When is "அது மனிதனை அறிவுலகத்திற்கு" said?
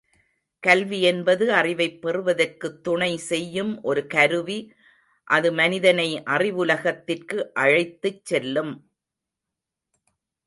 5.27-7.43